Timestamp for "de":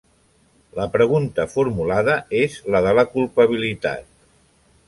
2.89-2.97